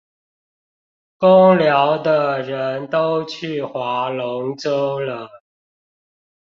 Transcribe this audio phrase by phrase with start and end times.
[1.19, 5.29] 工寮的人都去划龍舟了